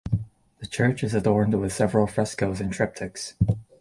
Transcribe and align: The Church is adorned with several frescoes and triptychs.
The 0.57 0.65
Church 0.65 1.03
is 1.03 1.13
adorned 1.13 1.53
with 1.61 1.71
several 1.73 2.07
frescoes 2.07 2.59
and 2.59 2.73
triptychs. 2.73 3.35